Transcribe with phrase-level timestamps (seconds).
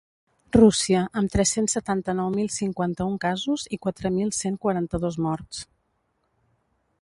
[0.55, 5.63] Rússia, amb tres-cents setanta-nou mil cinquanta-un casos i quatre mil cent quaranta-dos morts.